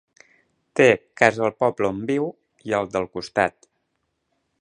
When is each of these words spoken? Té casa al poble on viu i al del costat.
Té 0.79 0.87
casa 1.21 1.43
al 1.47 1.53
poble 1.63 1.89
on 1.91 1.99
viu 2.13 2.25
i 2.71 2.75
al 2.79 2.89
del 2.97 3.07
costat. 3.19 3.69